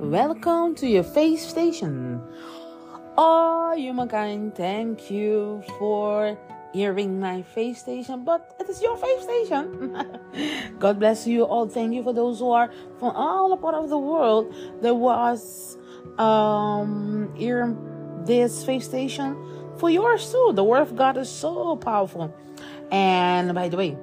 Welcome 0.00 0.74
to 0.76 0.88
your 0.88 1.04
faith 1.04 1.38
station. 1.38 2.20
Oh, 3.16 3.74
humankind, 3.76 4.56
thank 4.56 5.08
you 5.08 5.62
for 5.78 6.36
hearing 6.72 7.20
my 7.20 7.42
faith 7.42 7.78
station, 7.78 8.24
but 8.24 8.56
it 8.58 8.68
is 8.68 8.82
your 8.82 8.96
faith 8.96 9.22
station. 9.22 9.96
God 10.80 10.98
bless 10.98 11.28
you 11.28 11.44
all. 11.44 11.68
Thank 11.68 11.94
you 11.94 12.02
for 12.02 12.12
those 12.12 12.40
who 12.40 12.50
are 12.50 12.72
from 12.98 13.14
all 13.14 13.56
part 13.56 13.76
of 13.76 13.88
the 13.88 13.96
world. 13.96 14.52
There 14.82 14.94
was 14.96 15.78
um 16.18 17.32
hearing 17.36 17.78
this 18.26 18.64
faith 18.64 18.82
station 18.82 19.38
for 19.78 19.90
yours 19.90 20.28
too. 20.28 20.50
The 20.56 20.64
word 20.64 20.82
of 20.82 20.96
God 20.96 21.16
is 21.18 21.30
so 21.30 21.76
powerful. 21.76 22.34
And 22.90 23.54
by 23.54 23.68
the 23.68 23.76
way, 23.76 23.96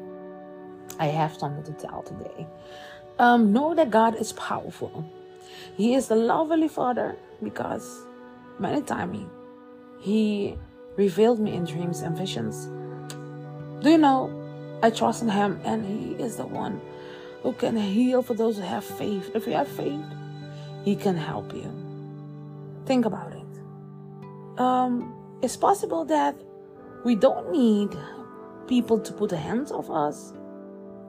I 1.00 1.08
have 1.08 1.36
something 1.38 1.66
to 1.66 1.74
tell 1.74 2.02
today. 2.04 2.48
Um, 3.20 3.52
know 3.52 3.76
that 3.76 3.92
God 3.92 4.16
is 4.16 4.32
powerful. 4.32 5.06
He 5.78 5.94
is 5.96 6.08
the 6.08 6.16
lovely 6.16 6.68
Father 6.68 7.18
because 7.42 8.06
many 8.60 8.82
times 8.82 9.18
he, 9.18 9.28
he 10.00 10.58
revealed 10.98 11.40
me 11.40 11.54
in 11.54 11.66
dreams 11.66 12.02
and 12.02 12.18
visions. 12.18 12.70
Do 13.84 13.90
you 13.90 13.98
know? 13.98 14.38
I 14.84 14.90
trust 14.90 15.22
in 15.22 15.30
Him, 15.30 15.60
and 15.64 15.86
He 15.86 16.24
is 16.24 16.38
the 16.38 16.46
one 16.46 16.82
who 17.44 17.54
can 17.54 17.78
heal 17.78 18.22
for 18.22 18.34
those 18.34 18.58
who 18.58 18.64
have 18.64 18.84
faith. 18.84 19.32
If 19.36 19.48
you 19.48 19.54
have 19.54 19.68
faith, 19.68 20.04
He 20.84 20.96
can 20.96 21.16
help 21.16 21.54
you. 21.54 21.72
Think 22.86 23.06
about 23.06 23.32
it. 23.34 24.60
Um, 24.60 25.14
it's 25.42 25.58
possible 25.58 26.06
that 26.06 26.36
we 27.04 27.16
don't 27.16 27.52
need 27.52 27.90
people 28.68 29.00
to 29.00 29.14
put 29.14 29.32
a 29.32 29.38
hands 29.38 29.72
of 29.72 29.90
us, 29.90 30.34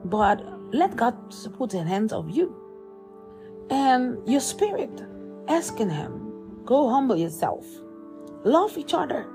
but 0.05 0.43
let 0.73 0.95
God 0.95 1.15
put 1.57 1.73
a 1.73 1.83
hands 1.83 2.13
of 2.13 2.29
you. 2.29 2.62
And 3.69 4.17
your 4.27 4.41
spirit, 4.41 5.03
asking 5.47 5.89
Him, 5.89 6.63
go 6.65 6.89
humble 6.89 7.15
yourself, 7.15 7.65
love 8.43 8.77
each 8.77 8.93
other, 8.93 9.25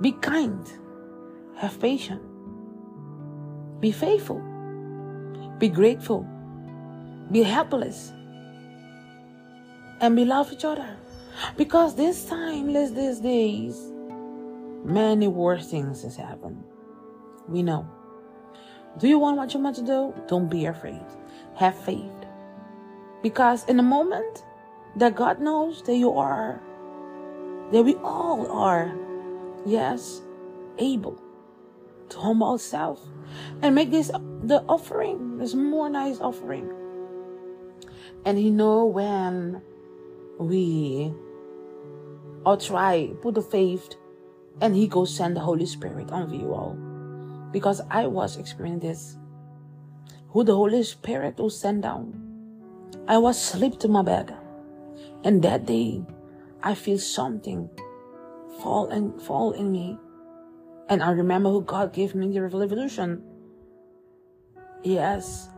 be 0.00 0.12
kind, 0.12 0.66
have 1.56 1.80
patience, 1.80 2.22
be 3.80 3.92
faithful, 3.92 4.40
be 5.58 5.68
grateful, 5.68 6.26
be 7.30 7.42
helpless, 7.42 8.12
and 10.00 10.16
be 10.16 10.24
love 10.24 10.52
each 10.52 10.64
other. 10.64 10.96
Because 11.56 11.94
this 11.94 12.26
time, 12.26 12.72
these 12.72 13.20
days, 13.20 13.92
many 14.84 15.28
worse 15.28 15.70
things 15.70 16.02
has 16.02 16.16
happened. 16.16 16.62
We 17.48 17.62
know. 17.62 17.88
Do 18.98 19.08
you 19.08 19.18
want 19.18 19.36
what 19.36 19.54
you 19.54 19.60
want 19.60 19.76
to 19.76 19.82
do? 19.82 20.14
Don't 20.26 20.48
be 20.48 20.66
afraid. 20.66 21.04
Have 21.54 21.76
faith. 21.76 22.26
Because 23.22 23.64
in 23.64 23.76
the 23.76 23.82
moment 23.82 24.44
that 24.96 25.14
God 25.14 25.40
knows 25.40 25.82
that 25.82 25.96
you 25.96 26.16
are, 26.16 26.60
that 27.72 27.82
we 27.82 27.94
all 27.96 28.50
are, 28.50 28.94
yes, 29.66 30.22
able 30.78 31.20
to 32.08 32.18
humble 32.18 32.52
ourselves 32.52 33.02
and 33.62 33.74
make 33.74 33.90
this 33.90 34.08
the 34.42 34.64
offering, 34.68 35.38
this 35.38 35.54
more 35.54 35.88
nice 35.88 36.20
offering. 36.20 36.70
And 38.24 38.38
He 38.38 38.50
know 38.50 38.86
when 38.86 39.62
we 40.38 41.12
or 42.44 42.56
try 42.56 43.12
put 43.20 43.34
the 43.34 43.42
faith, 43.42 43.94
and 44.60 44.74
He 44.74 44.88
goes 44.88 45.14
send 45.14 45.36
the 45.36 45.40
Holy 45.40 45.66
Spirit 45.66 46.10
on 46.10 46.32
you 46.32 46.52
all 46.52 46.76
because 47.52 47.80
I 47.90 48.06
was 48.06 48.36
experiencing 48.36 48.88
this. 48.88 49.16
Who 50.30 50.44
the 50.44 50.54
Holy 50.54 50.82
Spirit 50.84 51.38
will 51.38 51.50
send 51.50 51.82
down. 51.82 52.29
I 53.08 53.18
was 53.18 53.36
asleep 53.36 53.78
to 53.80 53.88
my 53.88 54.02
bed, 54.02 54.36
and 55.24 55.42
that 55.42 55.66
day 55.66 56.02
I 56.62 56.74
feel 56.74 56.98
something 56.98 57.68
fall 58.62 58.88
and 58.88 59.20
fall 59.20 59.52
in 59.52 59.72
me. 59.72 59.98
And 60.88 61.02
I 61.02 61.10
remember 61.10 61.50
who 61.50 61.62
God 61.62 61.92
gave 61.92 62.14
me 62.14 62.32
the 62.32 62.42
revolution. 62.42 63.22
Yes, 64.82 65.48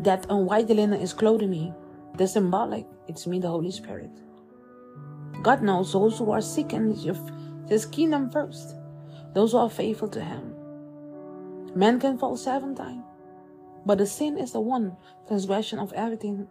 that 0.00 0.28
on 0.30 0.46
white 0.46 0.68
linen 0.68 1.00
is 1.00 1.12
clothing 1.12 1.50
me. 1.50 1.72
The 2.16 2.26
symbolic, 2.26 2.86
it's 3.06 3.26
me, 3.26 3.38
the 3.38 3.48
Holy 3.48 3.70
Spirit. 3.70 4.10
God 5.42 5.62
knows 5.62 5.92
those 5.92 6.18
who 6.18 6.30
are 6.32 6.42
seeking 6.42 6.94
His 7.68 7.86
kingdom 7.86 8.30
first, 8.30 8.74
those 9.32 9.52
who 9.52 9.58
are 9.58 9.70
faithful 9.70 10.08
to 10.08 10.20
Him. 10.20 10.54
Man 11.74 12.00
can 12.00 12.18
fall 12.18 12.36
seven 12.36 12.74
times, 12.74 13.04
but 13.86 13.98
the 13.98 14.06
sin 14.06 14.36
is 14.36 14.52
the 14.52 14.60
one 14.60 14.96
transgression 15.28 15.78
of 15.78 15.92
everything. 15.92 16.48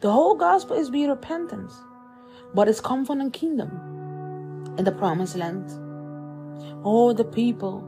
The 0.00 0.10
whole 0.10 0.34
gospel 0.34 0.76
is 0.76 0.90
be 0.90 1.06
repentance, 1.06 1.74
but 2.54 2.68
it's 2.68 2.80
come 2.80 3.04
from 3.04 3.18
the 3.18 3.30
kingdom 3.30 3.70
in 4.78 4.84
the 4.84 4.92
promised 4.92 5.36
land. 5.36 5.70
All 6.84 7.14
the 7.14 7.24
people, 7.24 7.84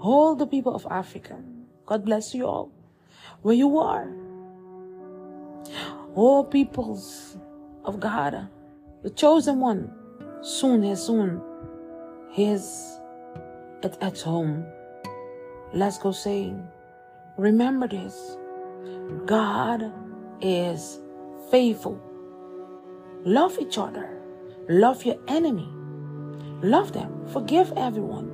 all 0.00 0.34
the 0.34 0.46
people 0.46 0.74
of 0.74 0.86
Africa, 0.90 1.42
God 1.86 2.04
bless 2.04 2.34
you 2.34 2.46
all, 2.46 2.70
where 3.42 3.54
you 3.54 3.78
are. 3.78 4.10
All 6.14 6.44
peoples 6.44 7.36
of 7.84 8.00
God, 8.00 8.48
the 9.02 9.10
chosen 9.10 9.60
one, 9.60 9.92
soon 10.42 10.84
as 10.84 11.04
soon, 11.04 11.40
His 12.30 12.98
at, 13.82 14.00
at 14.02 14.20
home 14.20 14.66
Let's 15.72 15.98
go 15.98 16.10
saying, 16.10 16.66
remember 17.36 17.86
this 17.86 18.36
God 19.24 19.92
is 20.40 20.98
faithful. 21.50 22.00
Love 23.24 23.58
each 23.58 23.76
other. 23.78 24.08
Love 24.68 25.04
your 25.04 25.18
enemy. 25.28 25.68
Love 26.62 26.92
them. 26.92 27.26
Forgive 27.32 27.72
everyone. 27.76 28.30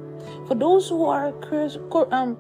For 0.47 0.54
those 0.54 0.88
who 0.88 1.04
are 1.06 1.32
curse, 1.32 1.78
um, 2.10 2.37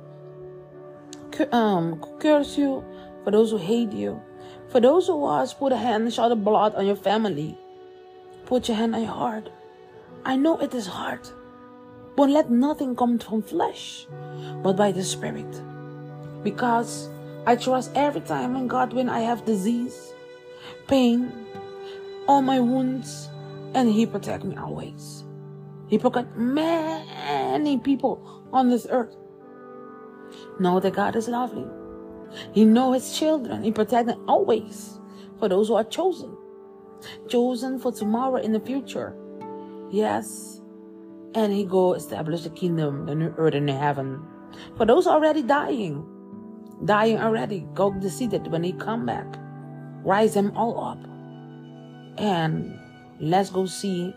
um, 1.52 2.04
curse 2.20 2.56
you, 2.58 2.84
for 3.24 3.30
those 3.30 3.50
who 3.50 3.58
hate 3.58 3.92
you, 3.92 4.20
for 4.68 4.80
those 4.80 5.06
who 5.06 5.16
was 5.16 5.54
put 5.54 5.72
a 5.72 5.76
hand, 5.76 6.12
shot 6.12 6.28
the 6.28 6.36
blood 6.36 6.74
on 6.74 6.86
your 6.86 6.96
family, 6.96 7.56
put 8.44 8.68
your 8.68 8.76
hand 8.76 8.94
on 8.94 9.02
your 9.02 9.12
heart. 9.12 9.50
I 10.24 10.36
know 10.36 10.58
it 10.58 10.74
is 10.74 10.86
hard. 10.86 11.20
But 12.16 12.30
let 12.30 12.50
nothing 12.50 12.96
come 12.96 13.18
from 13.18 13.42
flesh, 13.42 14.06
but 14.62 14.72
by 14.72 14.90
the 14.90 15.04
Spirit. 15.04 15.60
Because 16.42 17.10
I 17.46 17.56
trust 17.56 17.92
every 17.94 18.22
time 18.22 18.56
in 18.56 18.68
God 18.68 18.92
when 18.92 19.08
I 19.08 19.20
have 19.20 19.44
disease, 19.44 20.14
pain, 20.88 21.32
all 22.28 22.42
my 22.42 22.60
wounds, 22.60 23.28
and 23.74 23.90
He 23.90 24.06
protect 24.06 24.44
me 24.44 24.56
always. 24.56 25.24
He 25.88 25.98
protect 25.98 26.36
many 26.36 27.78
people 27.78 28.44
on 28.52 28.70
this 28.70 28.86
earth. 28.90 29.16
Know 30.58 30.80
that 30.80 30.94
God 30.94 31.16
is 31.16 31.28
lovely. 31.28 31.66
He 32.52 32.64
know 32.64 32.92
His 32.92 33.16
children. 33.16 33.62
He 33.62 33.72
protect 33.72 34.08
them 34.08 34.24
always 34.26 34.98
for 35.38 35.48
those 35.48 35.68
who 35.68 35.74
are 35.74 35.84
chosen. 35.84 36.36
Chosen 37.28 37.78
for 37.78 37.92
tomorrow 37.92 38.36
in 38.36 38.52
the 38.52 38.60
future. 38.60 39.14
Yes, 39.90 40.60
and 41.36 41.52
he 41.52 41.64
go 41.64 41.92
establish 41.92 42.42
the 42.42 42.50
kingdom, 42.50 43.06
the 43.06 43.14
new 43.14 43.32
earth 43.36 43.54
and 43.54 43.68
the 43.68 43.74
heaven. 43.74 44.20
For 44.76 44.86
those 44.86 45.06
already 45.06 45.42
dying, 45.42 46.04
dying 46.84 47.18
already, 47.18 47.68
go 47.74 47.92
to 47.92 48.10
see 48.10 48.26
that 48.28 48.48
when 48.48 48.64
he 48.64 48.72
come 48.72 49.04
back, 49.04 49.36
rise 50.06 50.34
them 50.34 50.56
all 50.56 50.82
up. 50.82 50.98
And 52.18 52.78
let's 53.20 53.50
go 53.50 53.66
see 53.66 54.14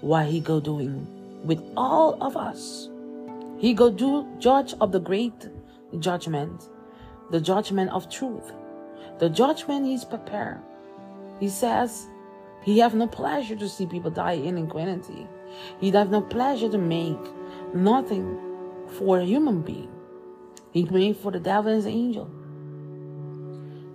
what 0.00 0.26
he 0.26 0.40
go 0.40 0.60
doing 0.60 1.06
with 1.44 1.62
all 1.76 2.20
of 2.20 2.36
us. 2.36 2.88
He 3.58 3.72
go 3.72 3.90
do 3.90 4.26
judge 4.38 4.74
of 4.80 4.92
the 4.92 5.00
great 5.00 5.48
judgment, 6.00 6.68
the 7.30 7.40
judgment 7.40 7.90
of 7.90 8.10
truth, 8.10 8.52
the 9.18 9.30
judgment 9.30 9.86
he's 9.86 10.04
prepared. 10.04 10.60
He 11.40 11.48
says 11.48 12.08
he 12.62 12.78
have 12.80 12.94
no 12.94 13.06
pleasure 13.06 13.56
to 13.56 13.68
see 13.68 13.86
people 13.86 14.10
die 14.10 14.32
in 14.32 14.58
inquinity. 14.58 15.26
He 15.80 15.90
have 15.92 16.10
no 16.10 16.20
pleasure 16.20 16.68
to 16.68 16.78
make 16.78 17.18
nothing 17.72 18.38
for 18.98 19.20
a 19.20 19.24
human 19.24 19.62
being. 19.62 19.90
He 20.72 20.84
made 20.84 21.16
for 21.16 21.30
the 21.30 21.40
devil 21.40 21.72
and 21.72 21.76
his 21.76 21.86
angel. 21.86 22.28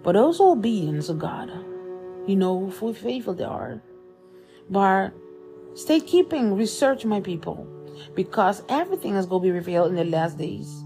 But 0.04 0.14
those 0.14 0.40
obedience 0.40 1.08
to 1.08 1.14
God, 1.14 1.50
you 2.28 2.36
know 2.36 2.72
how 2.80 2.94
faithful 2.94 3.34
they 3.34 3.44
are. 3.44 3.82
But 4.70 5.12
stay 5.76 6.00
keeping 6.00 6.56
research, 6.56 7.06
my 7.06 7.22
people, 7.22 7.68
because 8.16 8.64
everything 8.70 9.16
is 9.16 9.26
going 9.26 9.42
to 9.42 9.48
be 9.48 9.52
revealed 9.52 9.90
in 9.90 9.96
the 9.96 10.04
last 10.04 10.38
days. 10.38 10.84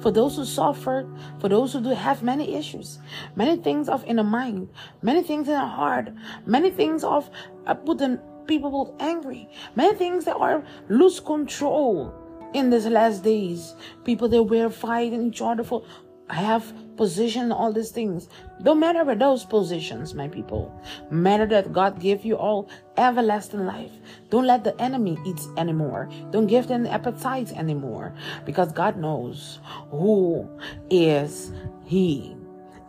For 0.00 0.10
those 0.10 0.36
who 0.36 0.44
suffer, 0.44 1.08
for 1.38 1.48
those 1.48 1.72
who 1.72 1.80
do 1.80 1.90
have 1.90 2.22
many 2.22 2.56
issues, 2.56 2.98
many 3.36 3.56
things 3.56 3.88
of 3.88 4.04
in 4.04 4.16
the 4.16 4.24
mind, 4.24 4.68
many 5.02 5.22
things 5.22 5.48
in 5.48 5.54
the 5.54 5.66
heart, 5.66 6.10
many 6.46 6.70
things 6.70 7.04
of 7.04 7.30
uh, 7.66 7.74
putting 7.74 8.18
people 8.46 8.94
angry. 9.00 9.48
Many 9.76 9.96
things 9.96 10.24
that 10.24 10.36
are 10.36 10.64
lose 10.88 11.20
control 11.20 12.12
in 12.54 12.70
these 12.70 12.86
last 12.86 13.22
days. 13.22 13.74
People 14.04 14.28
that 14.28 14.42
were 14.42 14.70
fighting 14.70 15.26
each 15.28 15.40
other 15.40 15.64
for 15.64 15.84
I 16.32 16.36
have 16.36 16.72
position, 16.96 17.52
all 17.52 17.74
these 17.74 17.90
things. 17.90 18.26
Don't 18.62 18.80
matter 18.80 19.02
about 19.02 19.18
those 19.18 19.44
positions, 19.44 20.14
my 20.14 20.28
people. 20.28 20.72
Matter 21.10 21.44
that 21.48 21.74
God 21.74 22.00
gave 22.00 22.24
you 22.24 22.38
all 22.38 22.70
everlasting 22.96 23.66
life. 23.66 23.92
Don't 24.30 24.46
let 24.46 24.64
the 24.64 24.74
enemy 24.80 25.18
eat 25.26 25.42
anymore. 25.58 26.08
Don't 26.30 26.46
give 26.46 26.68
them 26.68 26.86
appetite 26.86 27.52
anymore. 27.52 28.14
Because 28.46 28.72
God 28.72 28.96
knows 28.96 29.60
who 29.90 30.48
is 30.88 31.52
He 31.84 32.34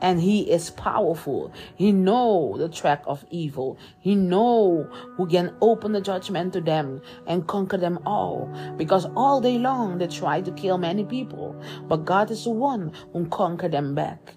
and 0.04 0.22
he 0.22 0.52
is 0.52 0.70
powerful. 0.70 1.52
He 1.76 1.92
know 1.92 2.56
the 2.58 2.68
track 2.68 3.04
of 3.08 3.26
evil. 3.32 3.80
He 4.02 4.14
know 4.16 4.84
who 5.16 5.26
can 5.26 5.56
open 5.62 5.94
the 5.94 6.02
judgment 6.02 6.54
to 6.54 6.62
them 6.62 7.02
and 7.26 7.48
conquer 7.48 7.78
them 7.78 7.98
all. 8.06 8.54
Because 8.78 9.08
all 9.16 9.40
day 9.40 9.58
long 9.58 9.98
they 9.98 10.08
try 10.08 10.42
to 10.42 10.52
kill 10.52 10.78
many 10.78 11.06
people. 11.06 11.56
But 11.88 12.06
god 12.06 12.30
is 12.30 12.44
the 12.44 12.52
one 12.52 12.92
who 13.14 13.26
conquer 13.28 13.70
them 13.70 13.96
back. 13.96 14.36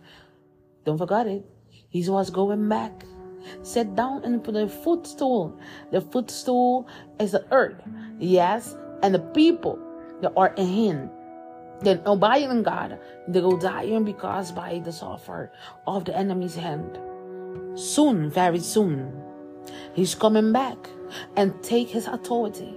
Don't 0.84 0.98
forget 0.98 1.26
it. 1.26 1.44
He 1.68 2.08
was 2.08 2.30
going 2.30 2.68
back. 2.68 3.04
Sit 3.62 3.94
down 3.96 4.24
and 4.24 4.42
put 4.42 4.54
a 4.54 4.68
footstool. 4.68 5.58
The 5.90 6.00
footstool 6.00 6.88
is 7.18 7.32
the 7.32 7.44
earth. 7.50 7.82
Yes 8.18 8.76
and 9.02 9.14
the 9.14 9.18
people 9.18 9.78
that 10.22 10.32
are 10.36 10.54
in. 10.56 10.66
him 10.66 11.10
then 11.82 12.00
obeying 12.06 12.62
God, 12.62 12.98
they 13.28 13.40
go 13.40 13.58
dying 13.58 14.04
because 14.04 14.52
by 14.52 14.80
the 14.84 14.92
suffer 14.92 15.50
of 15.86 16.04
the 16.04 16.16
enemy's 16.16 16.54
hand. 16.54 16.98
Soon, 17.74 18.30
very 18.30 18.60
soon, 18.60 19.12
he's 19.94 20.14
coming 20.14 20.52
back 20.52 20.76
and 21.36 21.62
take 21.62 21.88
his 21.88 22.06
authority 22.06 22.74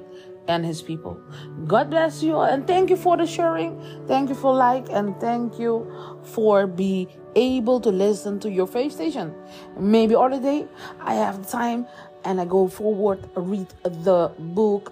and 0.47 0.65
his 0.65 0.81
people. 0.81 1.21
God 1.67 1.89
bless 1.89 2.23
you 2.23 2.39
and 2.39 2.65
thank 2.65 2.89
you 2.89 2.97
for 2.97 3.15
the 3.15 3.25
sharing. 3.25 3.79
Thank 4.07 4.29
you 4.29 4.35
for 4.35 4.53
like 4.53 4.87
and 4.89 5.19
thank 5.21 5.59
you 5.59 5.89
for 6.23 6.67
be 6.67 7.07
able 7.35 7.79
to 7.81 7.89
listen 7.89 8.39
to 8.41 8.49
your 8.49 8.67
faith 8.67 8.93
station. 8.93 9.33
Maybe 9.77 10.15
other 10.15 10.41
day 10.41 10.67
I 10.99 11.13
have 11.13 11.49
time 11.49 11.85
and 12.25 12.41
I 12.41 12.45
go 12.45 12.67
forward 12.67 13.29
read 13.35 13.67
the 13.83 14.31
book 14.39 14.91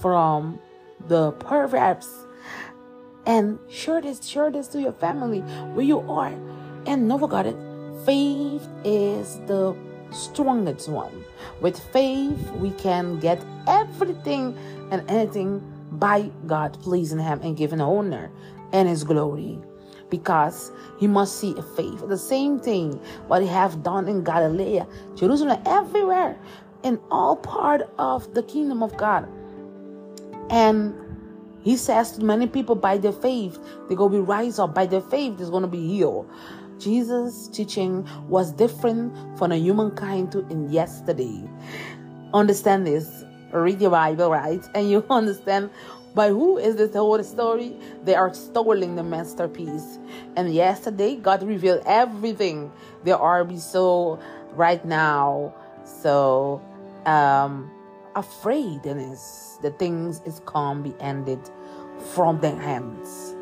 from 0.00 0.58
the 1.06 1.32
Proverbs 1.32 2.08
and 3.28 3.58
share 3.68 4.00
this, 4.00 4.26
share 4.26 4.50
this 4.50 4.66
to 4.68 4.80
your 4.80 4.94
family 4.94 5.40
where 5.74 5.84
you 5.84 6.00
are. 6.10 6.32
And 6.86 7.06
never 7.06 7.28
forget 7.28 7.46
it, 7.46 7.56
faith 8.06 8.66
is 8.84 9.38
the 9.46 9.76
strongest 10.10 10.88
one. 10.88 11.24
With 11.60 11.78
faith, 11.92 12.50
we 12.52 12.70
can 12.72 13.20
get 13.20 13.40
everything 13.66 14.56
and 14.90 15.08
anything 15.10 15.62
by 15.92 16.30
God 16.46 16.80
pleasing 16.80 17.18
Him 17.18 17.40
and 17.42 17.56
giving 17.56 17.82
honor 17.82 18.30
and 18.72 18.88
His 18.88 19.04
glory. 19.04 19.58
Because 20.08 20.72
He 20.98 21.06
must 21.06 21.38
see 21.38 21.54
a 21.58 21.62
faith. 21.62 22.08
The 22.08 22.16
same 22.16 22.58
thing 22.58 22.94
what 23.26 23.42
He 23.42 23.48
have 23.48 23.82
done 23.82 24.08
in 24.08 24.24
Galilee, 24.24 24.80
Jerusalem, 25.16 25.60
everywhere, 25.66 26.38
in 26.82 26.98
all 27.10 27.36
part 27.36 27.82
of 27.98 28.32
the 28.32 28.42
kingdom 28.42 28.82
of 28.82 28.96
God. 28.96 29.28
And 30.48 30.94
he 31.68 31.76
says 31.76 32.12
to 32.12 32.24
many 32.24 32.46
people 32.46 32.74
by 32.74 32.96
their 32.96 33.12
faith, 33.12 33.58
they're 33.86 33.96
going 33.98 34.10
to 34.10 34.18
be 34.20 34.24
rise 34.24 34.58
up. 34.58 34.74
By 34.74 34.86
their 34.86 35.02
faith, 35.02 35.36
they're 35.36 35.50
going 35.50 35.64
to 35.64 35.68
be 35.68 35.86
healed. 35.86 36.26
Jesus' 36.78 37.46
teaching 37.48 38.08
was 38.26 38.52
different 38.52 39.12
from 39.36 39.52
a 39.52 39.56
humankind 39.56 40.32
to 40.32 40.38
in 40.48 40.72
yesterday. 40.72 41.42
Understand 42.32 42.86
this. 42.86 43.22
Read 43.52 43.82
your 43.82 43.90
Bible, 43.90 44.30
right? 44.30 44.62
And 44.74 44.88
you 44.88 45.04
understand 45.10 45.68
by 46.14 46.30
who 46.30 46.56
is 46.56 46.76
this 46.76 46.94
whole 46.94 47.22
story? 47.22 47.76
They 48.02 48.14
are 48.14 48.32
stealing 48.32 48.96
the 48.96 49.02
masterpiece. 49.02 49.98
And 50.36 50.54
yesterday, 50.54 51.16
God 51.16 51.42
revealed 51.42 51.82
everything. 51.84 52.72
They 53.04 53.12
are 53.12 53.44
be 53.44 53.58
so 53.58 54.18
right 54.54 54.82
now. 54.86 55.52
So 55.84 56.62
um 57.04 57.70
afraid 58.16 58.86
and 58.86 59.12
is 59.12 59.58
the 59.60 59.70
things 59.72 60.22
is 60.24 60.40
come 60.46 60.82
be 60.82 60.94
ended 60.98 61.38
from 62.14 62.40
their 62.40 62.56
hands. 62.56 63.34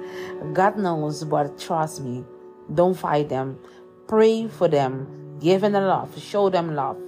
God 0.52 0.78
knows, 0.78 1.24
but 1.24 1.58
trust 1.58 2.00
me, 2.02 2.24
don't 2.72 2.94
fight 2.94 3.28
them. 3.28 3.58
Pray 4.06 4.48
for 4.48 4.68
them, 4.68 5.38
give 5.40 5.62
them 5.62 5.72
love, 5.72 6.18
show 6.20 6.50
them 6.50 6.74
love. 6.74 6.98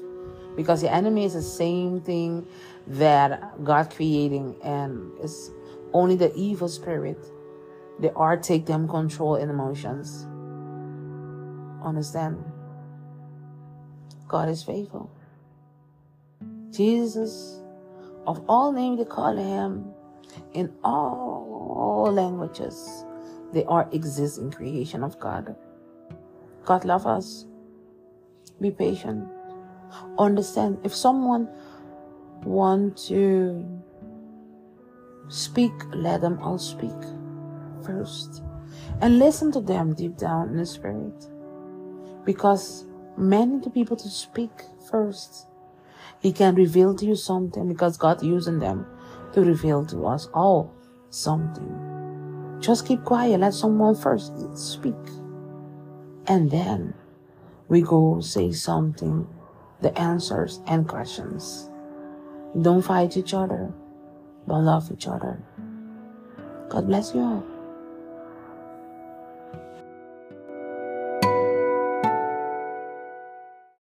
Because 0.57 0.81
the 0.81 0.93
enemy 0.93 1.25
is 1.25 1.35
the 1.35 1.43
same 1.43 2.01
thing 2.01 2.47
that 2.89 3.63
God 3.63 3.95
creating 3.95 4.57
and 4.63 5.13
it's 5.21 5.51
only 5.93 6.17
the 6.17 6.35
evil 6.35 6.69
spirit. 6.69 7.19
They 8.01 8.11
are 8.11 8.37
take 8.37 8.67
them 8.67 8.89
control 8.89 9.37
in 9.37 9.51
emotions. 9.51 10.27
Understand? 11.85 12.45
God 14.27 14.49
is 14.49 14.63
faithful. 14.63 15.11
Jesus, 16.71 17.61
of 18.27 18.45
all 18.49 18.73
names 18.73 18.99
they 18.99 19.05
call 19.05 19.37
him, 19.37 19.93
in 20.53 20.73
all 20.85 22.11
languages, 22.13 23.05
they 23.53 23.65
are 23.65 23.89
existing 23.93 24.51
creation 24.51 25.03
of 25.03 25.19
God. 25.19 25.57
God 26.65 26.85
love 26.85 27.07
us. 27.07 27.47
Be 28.61 28.71
patient. 28.71 29.29
Understand 30.19 30.79
if 30.85 30.95
someone 30.95 31.49
want 32.45 32.97
to 33.09 33.67
speak, 35.29 35.73
let 35.93 36.21
them 36.21 36.39
all 36.41 36.59
speak 36.59 36.97
first. 37.85 38.43
And 39.01 39.19
listen 39.19 39.53
to 39.53 39.61
them 39.61 39.95
deep 39.95 40.17
down 40.17 40.51
in 40.51 40.57
the 40.57 40.67
spirit. 40.67 41.27
Because 42.25 42.87
many 43.17 43.59
the 43.61 43.71
people 43.71 43.97
to 43.97 44.09
speak 44.09 44.51
first 44.91 45.49
he 46.21 46.33
can 46.33 46.55
reveal 46.55 46.95
to 46.97 47.07
you 47.07 47.15
something 47.15 47.69
because 47.69 47.97
God 47.97 48.23
using 48.23 48.59
them 48.59 48.87
to 49.33 49.43
reveal 49.43 49.85
to 49.87 50.07
us 50.07 50.29
all 50.35 50.73
something. 51.11 52.59
Just 52.61 52.87
keep 52.87 53.05
quiet. 53.05 53.41
Let 53.41 53.55
someone 53.55 53.95
first 53.95 54.33
speak. 54.57 54.95
And 56.27 56.51
then 56.51 56.95
we 57.69 57.83
go 57.83 58.21
say 58.21 58.53
something, 58.53 59.27
the 59.81 59.97
answers 59.99 60.61
and 60.67 60.89
questions. 60.89 61.71
Don't 62.61 62.83
fight 62.83 63.17
each 63.17 63.35
other, 63.35 63.73
but 64.47 64.61
love 64.61 64.91
each 64.93 65.07
other. 65.07 65.43
God 66.69 66.87
bless 66.87 67.15
you 67.15 67.21
all. 67.21 67.58